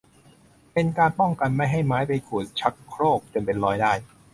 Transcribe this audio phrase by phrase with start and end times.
[0.69, 3.93] เพื่อเป็นการป้องกันไม่ให้ไม้ไปขูดชักโครกจนเป็นรอยได้